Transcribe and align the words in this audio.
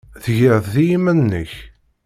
Tgiḍ-t 0.23 0.75
i 0.83 0.83
yiman-nnek? 0.89 1.51